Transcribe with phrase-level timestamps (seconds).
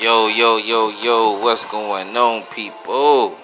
[0.00, 3.36] Yo, yo, yo, yo, what's going on, people?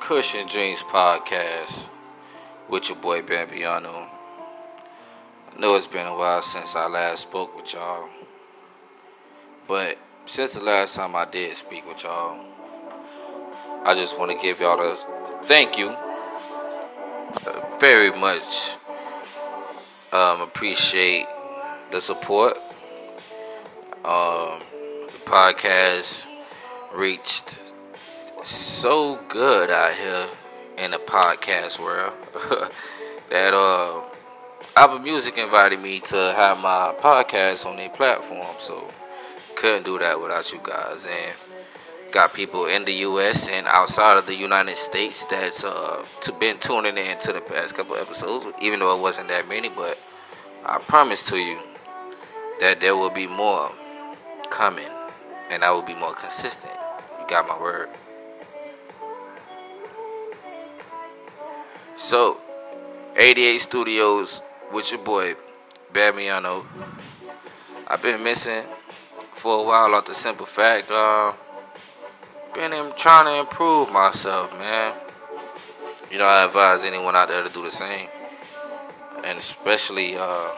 [0.00, 1.90] Cushion Dreams Podcast
[2.70, 4.08] with your boy Bambiano.
[5.54, 8.08] I know it's been a while since I last spoke with y'all,
[9.68, 12.42] but since the last time I did speak with y'all,
[13.84, 14.96] I just want to give y'all a
[15.42, 15.90] thank you
[17.46, 18.78] uh, very much.
[20.14, 21.26] Um, appreciate
[21.92, 22.56] the support.
[24.02, 24.60] Um,
[25.24, 26.26] podcast
[26.92, 27.58] reached
[28.44, 30.26] so good out here
[30.78, 32.14] in the podcast world
[33.30, 34.00] that uh
[34.76, 38.92] Apple Music invited me to have my podcast on their platform, so
[39.56, 41.06] couldn't do that without you guys.
[41.06, 41.32] And
[42.12, 43.48] got people in the U.S.
[43.48, 47.74] and outside of the United States that's uh to been tuning in to the past
[47.74, 49.68] couple episodes, even though it wasn't that many.
[49.68, 50.00] But
[50.64, 51.58] I promise to you
[52.60, 53.72] that there will be more
[54.50, 54.88] coming
[55.50, 56.72] and I will be more consistent.
[57.20, 57.88] You got my word.
[61.96, 62.38] So,
[63.16, 64.40] 88 Studios
[64.72, 65.34] with your boy,
[65.92, 66.64] Bambiano.
[67.86, 68.64] I've been missing
[69.34, 71.32] for a while off the simple fact, uh,
[72.54, 74.94] been trying to improve myself, man.
[76.10, 78.08] You know, I advise anyone out there to do the same.
[79.24, 80.50] And especially, uh,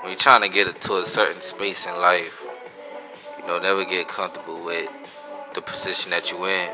[0.00, 2.39] when you're trying to get it to a certain space in life,
[3.40, 4.88] you know, never get comfortable with
[5.54, 6.70] the position that you're in.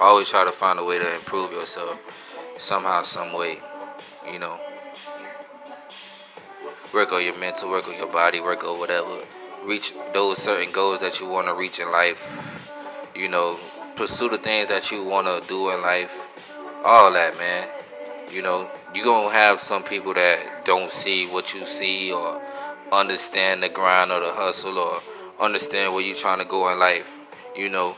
[0.00, 3.58] Always try to find a way to improve yourself somehow, some way.
[4.30, 4.58] You know,
[6.94, 9.22] work on your mental, work on your body, work on whatever.
[9.64, 12.24] Reach those certain goals that you want to reach in life.
[13.14, 13.58] You know,
[13.96, 16.50] pursue the things that you want to do in life.
[16.84, 17.66] All that, man.
[18.30, 22.40] You know, you're going to have some people that don't see what you see or
[22.92, 24.98] understand the grind or the hustle or
[25.40, 27.18] understand where you're trying to go in life.
[27.56, 27.96] You know,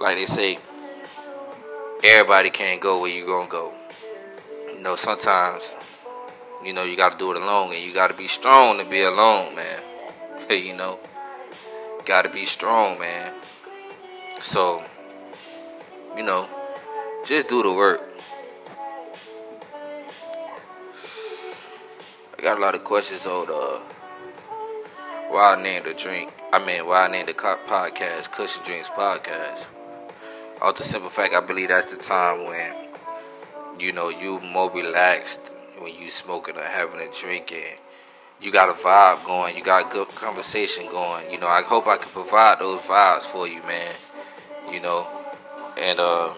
[0.00, 0.58] like they say,
[2.02, 3.72] everybody can't go where you gonna go.
[4.74, 5.76] You know, sometimes,
[6.64, 9.54] you know, you gotta do it alone and you gotta be strong to be alone,
[9.54, 9.80] man.
[10.50, 10.98] you know,
[12.04, 13.32] gotta be strong, man.
[14.40, 14.82] So,
[16.16, 16.48] you know,
[17.24, 18.00] just do the work.
[22.36, 23.91] I got a lot of questions on uh,
[25.32, 26.30] why I named the drink.
[26.52, 29.64] I mean, why I named the podcast Cushion Drinks Podcast.
[30.60, 32.74] Off the simple fact, I believe that's the time when
[33.80, 37.78] you know you more relaxed when you smoking or having a drink and
[38.42, 41.30] you got a vibe going, you got good conversation going.
[41.30, 43.94] You know, I hope I can provide those vibes for you, man.
[44.70, 45.06] You know,
[45.78, 46.34] and uh,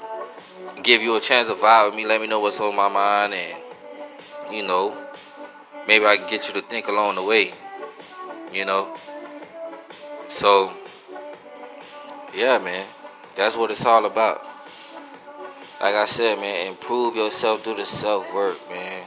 [0.83, 2.07] give you a chance to vibe with me.
[2.07, 3.61] Let me know what's on my mind, and
[4.53, 4.97] you know,
[5.89, 7.53] maybe I can get you to think along the way.
[8.55, 8.97] You know.
[10.29, 10.73] So,
[12.35, 12.87] yeah, man,
[13.35, 14.47] that's what it's all about.
[15.81, 19.03] Like I said, man, improve yourself, do the self work, man.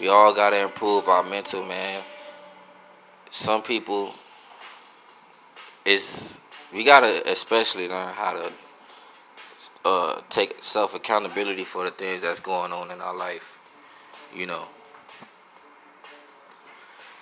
[0.00, 2.02] We all gotta improve our mental, man.
[3.30, 4.14] Some people,
[5.84, 6.40] is
[6.72, 8.52] we gotta especially learn how to
[9.84, 13.58] uh, take self accountability for the things that's going on in our life.
[14.34, 14.64] You know,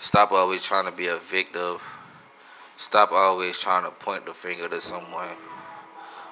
[0.05, 1.79] stop always trying to be a victim
[2.77, 5.37] Stop always trying to point the finger to someone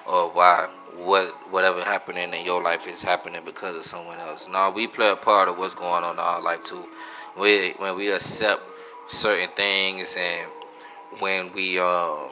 [0.05, 0.67] or why
[0.97, 4.47] what whatever happening in your life is happening because of someone else.
[4.49, 6.85] No, we play a part of what's going on in our life too.
[7.39, 8.61] We when we accept
[9.07, 10.51] certain things and
[11.19, 12.29] when we um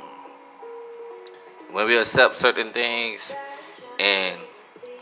[1.71, 3.33] when we accept certain things
[3.97, 4.37] and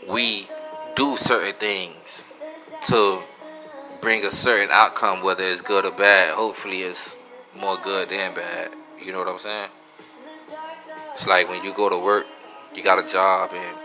[0.08, 0.46] we
[0.94, 2.22] do certain things
[2.86, 3.20] to
[4.00, 6.32] bring a certain outcome, whether it's good or bad.
[6.32, 7.16] Hopefully, it's
[7.58, 8.70] more good than bad.
[9.02, 9.68] You know what I'm saying?
[11.14, 12.26] It's like when you go to work,
[12.74, 13.76] you got a job and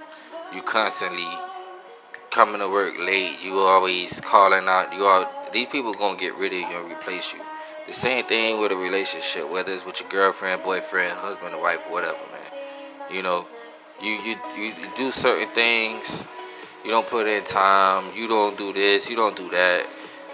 [0.54, 1.28] you constantly
[2.32, 3.44] coming to work late.
[3.44, 4.94] You always calling out.
[4.94, 7.40] You are these people gonna get rid of you and replace you.
[7.88, 12.18] The same thing with a relationship, whether it's with your girlfriend, boyfriend, husband, wife, whatever,
[12.32, 12.62] man.
[13.12, 13.46] You know,
[14.02, 16.26] you you you do certain things.
[16.84, 18.06] You don't put in time.
[18.16, 19.10] You don't do this.
[19.10, 19.86] You don't do that.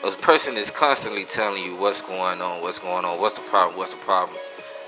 [0.03, 3.77] A person is constantly telling you what's going on, what's going on, what's the problem,
[3.77, 4.37] what's the problem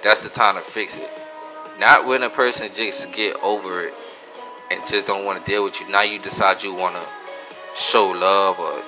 [0.04, 1.10] that's the time to fix it.
[1.80, 3.94] Not when a person just get over it
[4.70, 5.90] and just don't want to deal with you.
[5.90, 7.02] Now you decide you want to
[7.76, 8.84] show love or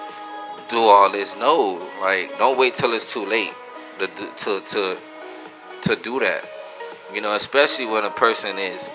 [0.69, 1.36] do all this.
[1.38, 3.54] No, like don't wait till it's too late
[4.00, 4.98] to to to
[5.83, 6.44] to do that.
[7.13, 8.89] You know, especially when a person is.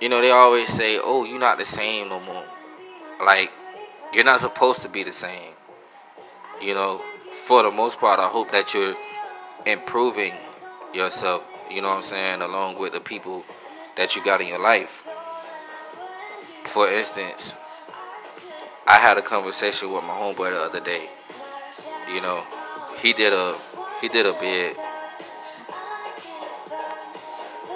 [0.00, 2.44] You know, they always say, "Oh, you're not the same no more."
[3.24, 3.50] Like
[4.16, 5.52] you're not supposed to be the same.
[6.62, 7.02] You know,
[7.44, 8.96] for the most part, I hope that you're
[9.66, 10.32] improving
[10.94, 11.44] yourself.
[11.70, 12.40] You know what I'm saying?
[12.40, 13.44] Along with the people
[13.98, 15.06] that you got in your life.
[16.64, 17.56] For instance,
[18.86, 21.10] I had a conversation with my homeboy the other day.
[22.10, 22.42] You know,
[23.02, 23.54] he did a
[24.00, 24.76] he did a bid,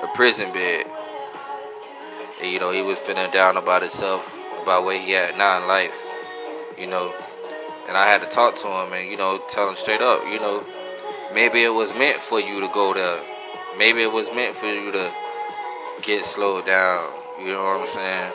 [0.03, 0.87] a prison bid.
[2.41, 5.69] And, you know, he was feeling down about himself, about where he at now in
[5.69, 6.10] life.
[6.81, 7.13] You know,
[7.89, 10.25] and I had to talk to him and you know tell him straight up.
[10.25, 10.65] You know,
[11.35, 13.21] maybe it was meant for you to go there.
[13.77, 15.13] Maybe it was meant for you to
[16.03, 17.13] get slowed down.
[17.39, 18.33] You know what I'm saying?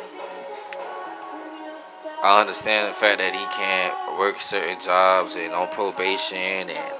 [2.23, 6.93] I understand the fact that he can't work certain jobs and on probation and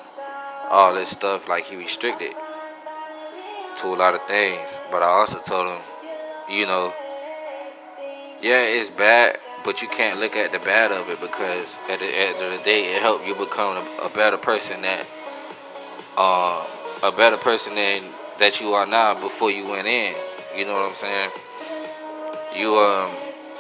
[0.70, 2.34] all this stuff, like he restricted
[3.78, 4.80] to a lot of things.
[4.92, 5.82] But I also told him,
[6.50, 6.94] you know,
[8.42, 12.06] yeah, it's bad, but you can't look at the bad of it because at the
[12.06, 15.08] end of the day, it helped you become a, a better person that,
[16.16, 16.64] uh,
[17.02, 18.04] a better person than
[18.38, 20.14] that you are now before you went in.
[20.56, 21.32] You know what I'm saying?
[22.56, 23.12] You um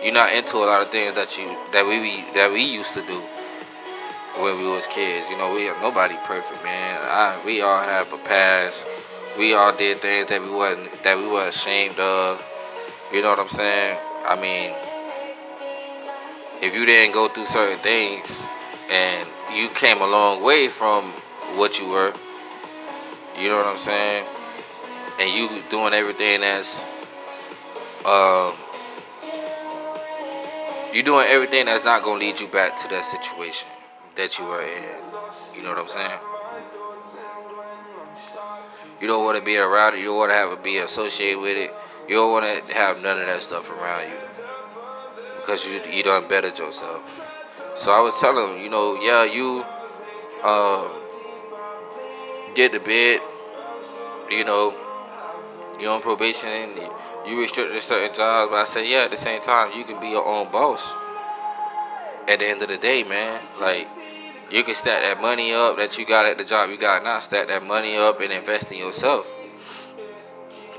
[0.03, 3.01] you're not into a lot of things that you that we that we used to
[3.01, 3.19] do
[4.41, 5.29] when we was kids.
[5.29, 6.99] You know, we are nobody perfect, man.
[7.01, 8.85] I, we all have a past.
[9.37, 12.39] We all did things that we wasn't that we were ashamed of.
[13.11, 13.97] You know what I'm saying?
[14.25, 14.71] I mean,
[16.61, 18.45] if you didn't go through certain things
[18.89, 21.03] and you came a long way from
[21.57, 22.13] what you were,
[23.39, 24.25] you know what I'm saying?
[25.19, 26.83] And you doing everything that's
[28.05, 28.53] um
[30.93, 33.67] you're doing everything that's not gonna lead you back to that situation
[34.15, 34.99] that you were in.
[35.55, 36.19] You know what I'm saying?
[39.01, 39.99] You don't want to be around it.
[39.99, 41.73] You don't want to have it be associated with it.
[42.07, 44.24] You don't want to have none of that stuff around you
[45.45, 47.01] because you you done bettered yourself.
[47.75, 49.63] So I was telling him, you know, yeah, you
[50.43, 50.89] um,
[52.55, 53.21] get the bid,
[54.31, 54.73] you know,
[55.79, 56.49] you're on probation
[57.27, 60.09] you restricted certain jobs, but I said, yeah, at the same time, you can be
[60.09, 60.93] your own boss.
[62.27, 63.87] At the end of the day, man, like
[64.51, 67.19] you can stack that money up that you got at the job you got now,
[67.19, 69.27] stack that money up and invest in yourself.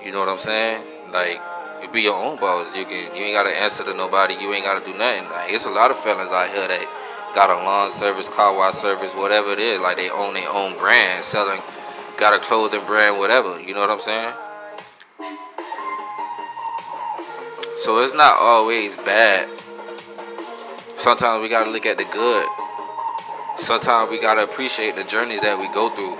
[0.04, 0.82] You know what I'm saying?
[1.12, 1.40] Like
[1.82, 2.74] you be your own boss.
[2.74, 4.34] You can you ain't gotta answer to nobody.
[4.34, 5.24] You ain't gotta do nothing.
[5.30, 8.74] Like it's a lot of fellas out here that got a lawn service, car wash
[8.74, 9.80] service, whatever it is.
[9.80, 11.60] Like they own their own brand, selling,
[12.18, 13.60] got a clothing brand, whatever.
[13.60, 14.32] You know what I'm saying?
[17.76, 19.48] So it's not always bad.
[20.96, 22.46] Sometimes we gotta look at the good.
[23.58, 26.16] Sometimes we gotta appreciate the journeys that we go through.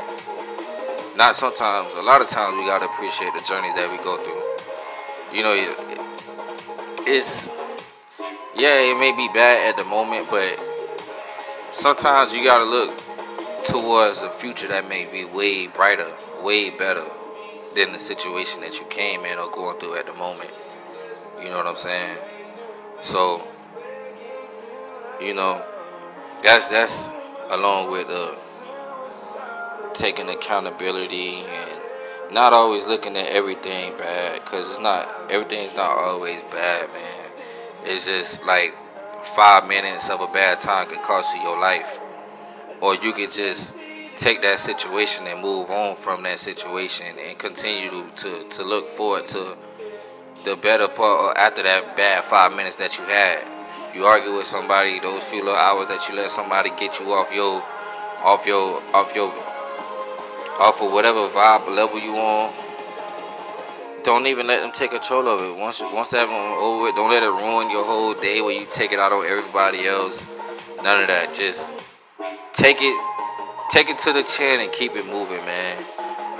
[1.16, 4.45] Not sometimes, a lot of times we gotta appreciate the journeys that we go through.
[5.32, 5.54] You know,
[7.06, 7.48] it's
[8.56, 10.58] yeah, it may be bad at the moment, but
[11.72, 12.90] sometimes you gotta look
[13.66, 16.10] towards a future that may be way brighter,
[16.42, 17.04] way better
[17.74, 20.50] than the situation that you came in or going through at the moment.
[21.38, 22.16] You know what I'm saying?
[23.02, 23.46] So,
[25.20, 25.62] you know,
[26.42, 27.10] that's that's
[27.50, 28.34] along with uh,
[29.92, 31.75] taking accountability and
[32.32, 37.30] not always looking at everything bad because it's not everything's not always bad, man.
[37.84, 38.74] It's just like
[39.22, 42.00] five minutes of a bad time can cost you your life,
[42.80, 43.78] or you could just
[44.16, 48.88] take that situation and move on from that situation and continue to to, to look
[48.90, 49.56] forward to
[50.44, 53.42] the better part after that bad five minutes that you had.
[53.94, 57.32] You argue with somebody, those few little hours that you let somebody get you off
[57.32, 57.62] your,
[58.22, 59.32] off your, off your,
[60.58, 62.52] off of whatever vibe level you on.
[64.04, 65.60] Don't even let them take control of it.
[65.60, 68.92] Once, once that over, it don't let it ruin your whole day where you take
[68.92, 70.26] it out on everybody else.
[70.82, 71.34] None of that.
[71.34, 71.76] Just
[72.52, 72.96] take it,
[73.70, 75.76] take it to the chin and keep it moving, man.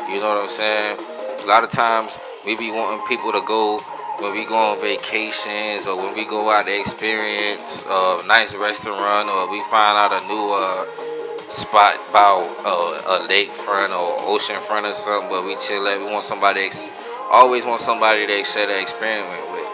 [0.09, 0.99] You know what I'm saying?
[1.43, 3.79] A lot of times we be wanting people to go
[4.21, 9.29] when we go on vacations or when we go out to experience a nice restaurant
[9.29, 11.16] or we find out a new uh,
[11.49, 15.99] spot about uh, a lakefront or ocean front or something, but we chill at.
[15.99, 16.91] We want somebody, ex-
[17.31, 19.69] always want somebody to share the experience with.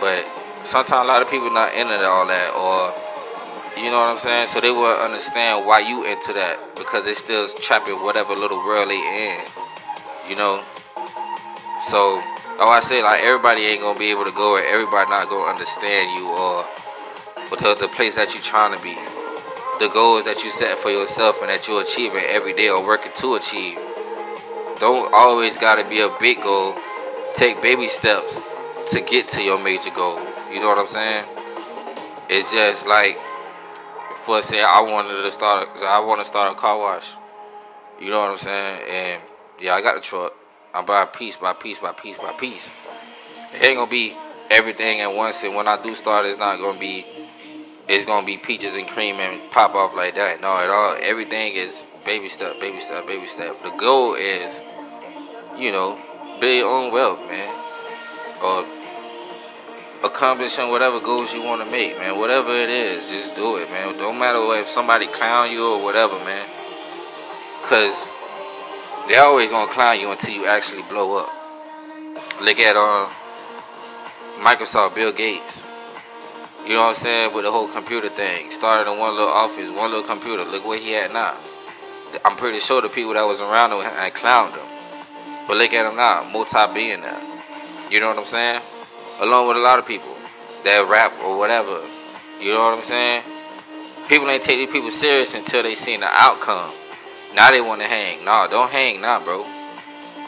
[0.00, 0.24] But
[0.64, 2.94] sometimes a lot of people not into all that or
[3.76, 4.46] you know what I'm saying?
[4.46, 8.88] So they will understand why you into that because they still trapping whatever little world
[8.88, 9.40] they in.
[10.30, 10.62] You know?
[11.82, 12.22] So
[12.56, 15.50] Oh, I say like everybody ain't gonna be able to go, or everybody not gonna
[15.50, 16.62] understand you, or
[17.50, 18.94] the, the place that you're trying to be,
[19.78, 23.12] the goals that you set for yourself and that you're achieving every day or working
[23.16, 23.78] to achieve.
[24.78, 26.74] Don't always gotta be a big goal.
[27.34, 28.40] Take baby steps
[28.90, 30.18] to get to your major goal.
[30.52, 31.24] You know what I'm saying?
[32.28, 33.18] It's just like,
[34.22, 37.14] for say, I wanted to start, I want to start a car wash.
[38.00, 38.80] You know what I'm saying?
[38.88, 39.22] And
[39.60, 40.32] yeah, I got the truck.
[40.72, 42.72] I'm buying piece by piece by piece by piece.
[43.54, 44.14] It ain't gonna be
[44.50, 47.06] everything at once, and when I do start, it's not gonna be.
[47.86, 50.40] It's gonna be peaches and cream and pop off like that.
[50.40, 50.96] No, at all.
[51.00, 53.54] Everything is baby step, baby step, baby step.
[53.62, 54.60] The goal is,
[55.58, 55.98] you know,
[56.40, 57.54] build your own wealth, man,
[58.42, 58.64] or
[60.04, 62.18] accomplishing whatever goals you want to make, man.
[62.18, 63.92] Whatever it is, just do it, man.
[63.98, 66.46] Don't matter if somebody clown you or whatever, man.
[67.64, 68.12] Cause
[69.08, 71.30] they always gonna clown you until you actually blow up.
[72.42, 73.08] Look at uh,
[74.40, 75.63] Microsoft, Bill Gates.
[76.66, 77.34] You know what I'm saying?
[77.34, 78.50] With the whole computer thing.
[78.50, 80.44] Started in one little office, one little computer.
[80.44, 81.36] Look where he at now.
[82.24, 84.66] I'm pretty sure the people that was around him had clowned him.
[85.46, 87.20] But look at him now, multi-billionaire.
[87.90, 88.62] You know what I'm saying?
[89.20, 90.14] Along with a lot of people
[90.64, 91.80] that rap or whatever.
[92.40, 93.22] You know what I'm saying?
[94.08, 96.70] People ain't take these people serious until they seen the outcome.
[97.34, 98.24] Now they want to hang.
[98.24, 99.44] Nah, don't hang now, nah, bro.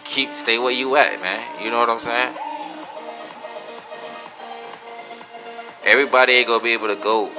[0.05, 1.41] Keep stay where you at, man.
[1.65, 2.35] You know what I'm saying?
[5.87, 7.31] Everybody ain't gonna be able to go.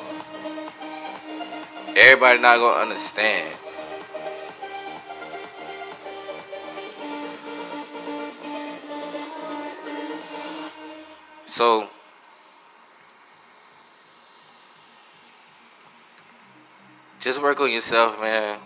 [1.96, 3.56] Everybody not gonna understand.
[11.46, 11.90] So
[17.20, 18.60] just work on yourself, man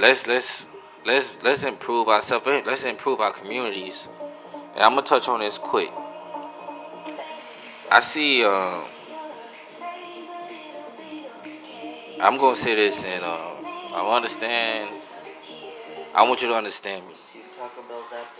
[0.00, 0.66] let's let's
[1.04, 2.46] let's let's improve ourselves.
[2.46, 4.08] Let's improve our communities.
[4.74, 5.90] And I'm gonna touch on this quick.
[7.92, 8.44] I see.
[8.44, 8.84] Uh,
[12.22, 13.54] I'm gonna say this, and uh,
[13.94, 14.90] I understand.
[16.14, 17.14] I want you to understand me.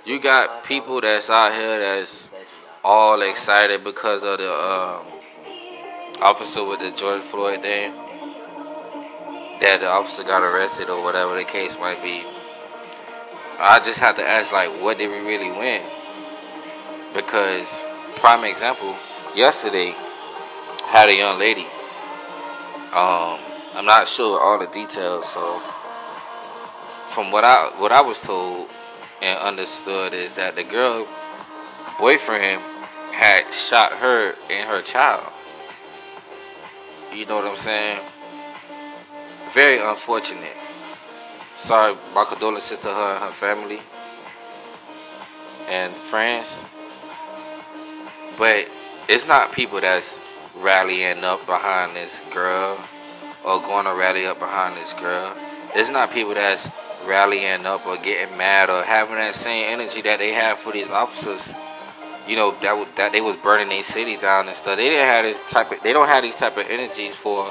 [0.05, 2.31] You got people that's out here that's
[2.85, 5.03] all excited because of the uh,
[6.23, 7.93] officer with the George Floyd thing
[9.61, 12.23] that the officer got arrested or whatever the case might be.
[13.59, 15.83] I just have to ask, like, what did we really win?
[17.15, 17.85] Because,
[18.17, 18.95] prime example,
[19.37, 19.95] yesterday
[20.87, 21.67] had a young lady.
[22.93, 23.39] Um,
[23.75, 25.59] I'm not sure all the details, so
[27.11, 28.69] from what I what I was told
[29.23, 31.07] and understood is that the girl
[31.99, 32.61] boyfriend
[33.13, 35.33] had shot her and her child.
[37.15, 38.01] You know what I'm saying?
[39.53, 40.57] very unfortunate.
[41.57, 43.81] Sorry, my condolences to her and her family
[45.69, 46.67] and friends.
[48.39, 48.71] But
[49.11, 50.21] it's not people that's
[50.59, 52.79] rallying up behind this girl
[53.45, 55.35] or going to rally up behind this girl.
[55.75, 56.71] It's not people that's
[57.05, 60.91] rallying up or getting mad or having that same energy that they have for these
[60.91, 61.53] officers.
[62.29, 64.77] You know that that they was burning their city down and stuff.
[64.77, 65.83] They didn't have this type of.
[65.83, 67.51] They don't have these type of energies for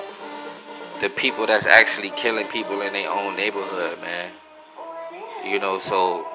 [1.01, 4.32] the people that's actually killing people in their own neighborhood, man.
[5.44, 6.25] You know, so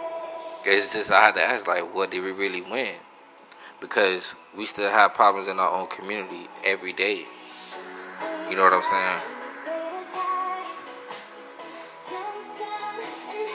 [0.67, 2.95] it's just I had to ask like, what did we really win?
[3.85, 7.27] Because we still have problems in our own community every day.
[8.49, 9.19] You know what I'm saying?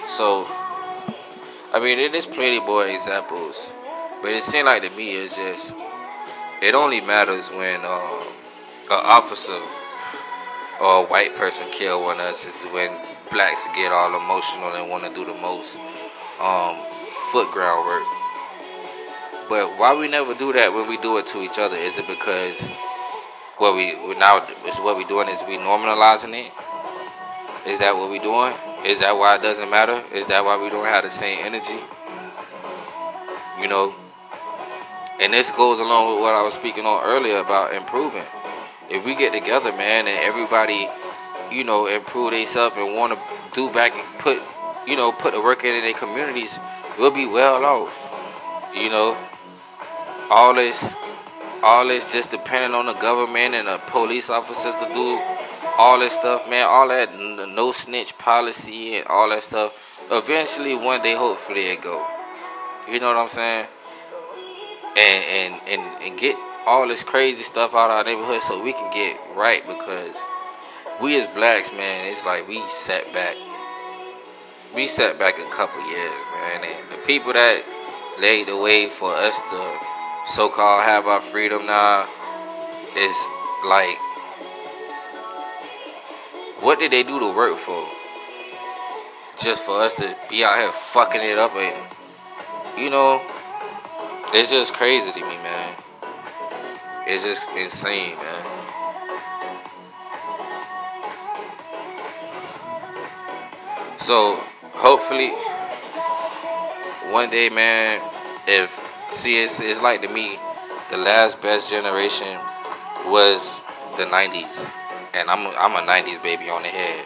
[0.06, 0.46] So,
[1.74, 3.72] I mean, it is plenty more examples,
[4.22, 5.74] but it seems like to me it's just
[6.62, 8.24] it only matters when uh,
[8.92, 9.58] an officer
[10.80, 12.92] or a white person kill one of us is when
[13.32, 15.80] blacks get all emotional and want to do the most
[16.40, 16.78] um,
[17.32, 18.06] foot groundwork.
[19.50, 21.76] But why we never do that when we do it to each other?
[21.76, 22.72] Is it because
[23.58, 24.38] what we now
[24.68, 26.54] is what we doing is we normalizing it?
[27.68, 28.54] Is that what we doing?
[28.86, 30.02] Is that why it doesn't matter?
[30.14, 31.82] Is that why we don't have the same energy?
[33.60, 33.94] You know,
[35.20, 38.24] and this goes along with what I was speaking on earlier about improving
[38.90, 40.90] if we get together, man, and everybody,
[41.52, 43.20] you know, improve themselves and want to
[43.54, 44.38] do back and put,
[44.88, 46.60] you know, put the work in their communities,
[46.98, 48.72] we'll be well off.
[48.74, 49.18] You know,
[50.30, 50.96] all this,
[51.64, 55.20] all this just depending on the government and the police officers to do
[55.78, 56.66] all this stuff, man.
[56.68, 60.06] All that no snitch policy and all that stuff.
[60.12, 62.06] Eventually, one day, hopefully, it go.
[62.90, 63.68] You know what I'm saying?
[64.98, 68.74] And and and and get all this crazy stuff out of our neighborhood so we
[68.74, 70.22] can get right because
[71.02, 73.36] we as blacks, man, it's like we set back.
[74.76, 76.64] We set back a couple years, man.
[76.64, 77.64] And the people that
[78.20, 82.08] laid the way for us to so called have our freedom now
[82.96, 83.30] is
[83.66, 83.98] like
[86.62, 87.88] what did they do to work for?
[89.42, 91.76] Just for us to be out here fucking it up and
[92.78, 93.22] you know,
[94.34, 95.76] it's just crazy to me, man.
[97.08, 98.46] It's just insane, man.
[104.00, 104.36] So
[104.74, 105.30] hopefully,
[107.12, 108.02] one day, man,
[108.48, 110.38] if see, it's, it's like to me,
[110.92, 112.38] the last best generation
[113.06, 113.64] was
[113.98, 114.70] the '90s,
[115.14, 117.06] and I'm I'm a '90s baby on the head.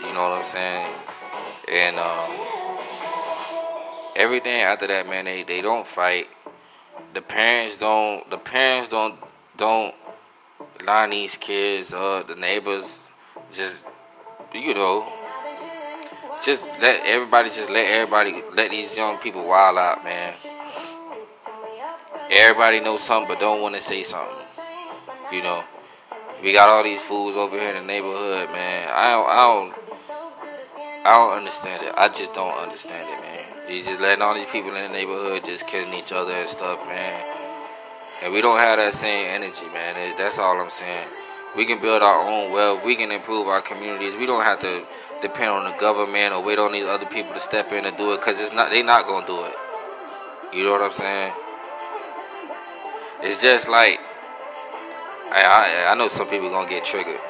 [0.00, 0.86] You know what I'm saying?
[1.70, 2.30] And um,
[4.16, 6.26] everything after that, man, they they don't fight.
[7.14, 8.28] The parents don't.
[8.30, 9.16] The parents don't
[9.56, 9.94] don't
[10.84, 12.28] line these kids up.
[12.28, 13.10] The neighbors
[13.50, 13.86] just
[14.54, 15.10] you know
[16.42, 20.32] just let everybody just let everybody let these young people wild out, man.
[22.30, 24.36] Everybody knows something but don't want to say something.
[25.32, 25.64] You know,
[26.42, 28.88] we got all these fools over here in the neighborhood, man.
[28.92, 31.94] I don't, I don't, I don't understand it.
[31.96, 33.74] I just don't understand it, man.
[33.74, 36.86] You just letting all these people in the neighborhood just killing each other and stuff,
[36.86, 37.24] man.
[38.22, 40.16] And we don't have that same energy, man.
[40.18, 41.08] That's all I'm saying.
[41.56, 42.84] We can build our own wealth.
[42.84, 44.16] We can improve our communities.
[44.16, 44.84] We don't have to
[45.22, 48.12] depend on the government or wait on these other people to step in and do
[48.12, 48.70] it because it's not.
[48.70, 49.54] They not gonna do it.
[50.52, 51.32] You know what I'm saying?
[53.22, 53.98] It's just like
[55.30, 57.20] I, I, I know some people gonna get triggered,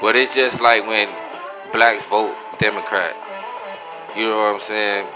[0.00, 1.08] but it's just like when
[1.72, 3.14] blacks vote Democrat.
[4.16, 5.06] You know what I'm saying?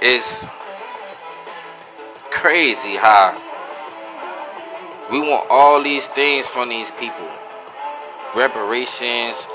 [0.00, 0.46] It's
[2.30, 3.38] crazy how
[5.10, 7.28] we want all these things from these people
[8.34, 9.46] reparations,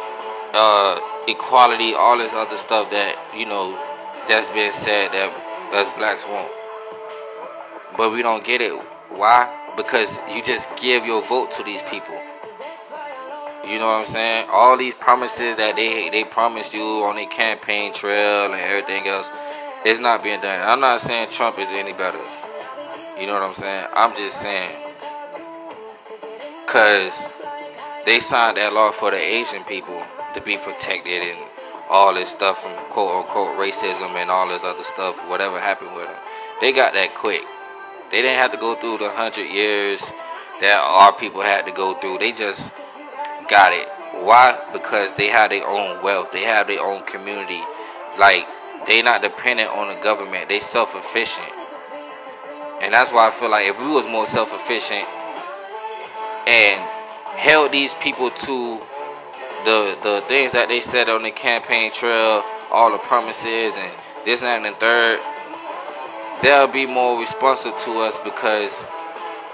[0.53, 3.71] uh, equality, all this other stuff that, you know,
[4.27, 5.31] that's been said that
[5.73, 6.56] us blacks want.
[7.97, 8.73] But we don't get it.
[9.09, 9.51] Why?
[9.75, 12.15] Because you just give your vote to these people.
[13.67, 14.47] You know what I'm saying?
[14.49, 19.29] All these promises that they they promised you on their campaign trail and everything else,
[19.83, 20.61] it's not being done.
[20.61, 22.19] I'm not saying Trump is any better.
[23.19, 23.87] You know what I'm saying?
[23.93, 24.71] I'm just saying
[26.67, 27.31] Cause
[28.05, 31.39] they signed that law for the Asian people to be protected and
[31.89, 36.07] all this stuff from quote unquote racism and all this other stuff, whatever happened with
[36.07, 36.19] them.
[36.59, 37.41] They got that quick.
[38.11, 40.01] They didn't have to go through the hundred years
[40.61, 42.19] that our people had to go through.
[42.19, 42.71] They just
[43.49, 43.87] got it.
[44.23, 44.59] Why?
[44.73, 46.31] Because they have their own wealth.
[46.31, 47.61] They have their own community.
[48.17, 48.47] Like
[48.87, 50.49] they not dependent on the government.
[50.49, 51.51] They self efficient.
[52.81, 55.07] And that's why I feel like if we was more self efficient
[56.47, 56.79] and
[57.35, 58.79] held these people to
[59.65, 63.91] the the things that they said on the campaign trail, all the promises and
[64.25, 65.19] this and that and the third,
[66.41, 68.85] they'll be more responsive to us because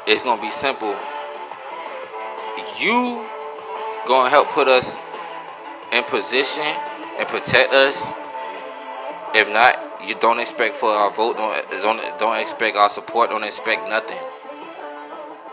[0.07, 0.95] it's gonna be simple.
[2.79, 3.25] You
[4.07, 4.97] gonna help put us
[5.91, 6.65] in position
[7.17, 8.11] and protect us.
[9.35, 11.37] If not, you don't expect for our vote.
[11.37, 13.29] Don't don't don't expect our support.
[13.29, 14.17] Don't expect nothing.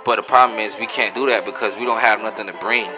[0.05, 2.90] But the problem is we can't do that because we don't have nothing to bring.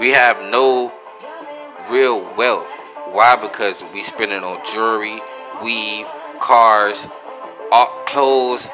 [0.00, 0.92] We have no
[1.90, 2.66] real wealth.
[3.10, 3.36] Why?
[3.36, 5.20] Because we spend it on jewelry,
[5.62, 6.06] weave,
[6.42, 7.08] cars,
[7.70, 8.68] all, clothes,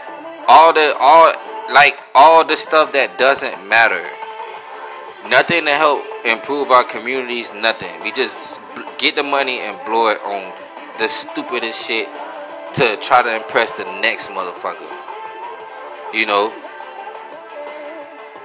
[0.49, 1.31] all the all
[1.73, 4.03] like all the stuff that doesn't matter.
[5.29, 7.53] Nothing to help improve our communities.
[7.53, 7.93] Nothing.
[8.03, 8.59] We just
[8.99, 10.51] get the money and blow it on
[10.99, 12.09] the stupidest shit
[12.75, 14.89] to try to impress the next motherfucker.
[16.15, 16.53] You know,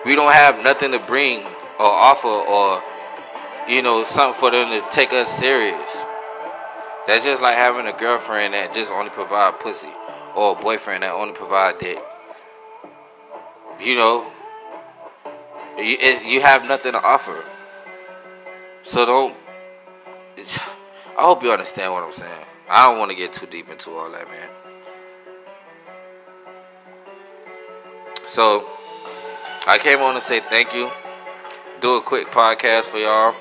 [0.06, 1.46] we don't have nothing to bring
[1.80, 2.82] or offer or,
[3.72, 6.06] you know, something for them to take us serious.
[7.06, 9.90] That's just like having a girlfriend that just only provide pussy
[10.36, 12.02] or a boyfriend that only provide dick.
[13.82, 14.26] You know,
[15.78, 17.44] you, you have nothing to offer.
[18.84, 19.36] So don't.
[20.38, 22.46] I hope you understand what I'm saying.
[22.70, 24.50] I don't want to get too deep into all that, man.
[28.26, 28.68] So,
[29.68, 30.90] I came on to say thank you.
[31.82, 33.36] Do a quick podcast for y'all.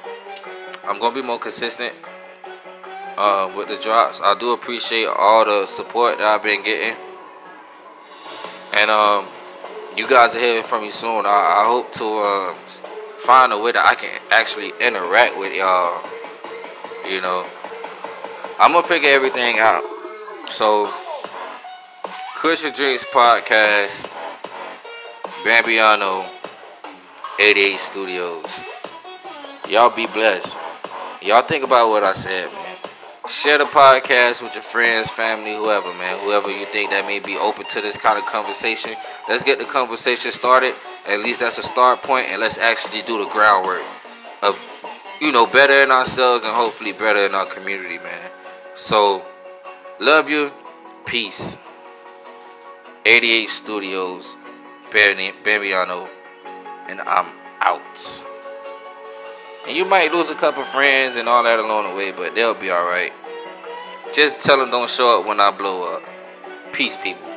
[0.85, 1.95] I'm gonna be more consistent
[3.23, 4.21] uh, with the drops.
[4.21, 6.97] I do appreciate all the support that I've been getting,
[8.75, 9.25] and um,
[9.97, 11.25] you guys are hearing from me soon.
[11.25, 12.53] I, I hope to uh,
[13.23, 16.03] find a way that I can actually interact with y'all.
[17.09, 17.47] You know,
[18.59, 19.85] I'm gonna figure everything out.
[20.51, 20.93] So,
[22.39, 24.03] Cushion Drinks Podcast,
[25.45, 26.27] Bambiano,
[27.39, 28.65] 88 Studios.
[29.69, 30.59] Y'all be blessed.
[31.23, 32.62] Y'all think about what I said, man.
[33.29, 36.19] Share the podcast with your friends, family, whoever, man.
[36.25, 38.95] Whoever you think that may be open to this kind of conversation.
[39.29, 40.75] Let's get the conversation started.
[41.09, 43.85] At least that's a start point, and let's actually do the groundwork
[44.43, 44.59] of,
[45.21, 48.31] you know, better in ourselves and hopefully better in our community, man.
[48.75, 49.25] So,
[50.01, 50.51] love you.
[51.07, 51.59] Peace.
[53.07, 54.37] 88 Studios,
[54.91, 56.09] Bambiano,
[56.89, 57.29] and I'm
[57.61, 58.23] out.
[59.67, 62.55] And you might lose a couple friends and all that along the way, but they'll
[62.55, 63.13] be alright.
[64.13, 66.03] Just tell them don't show up when I blow up.
[66.73, 67.32] Peace, people.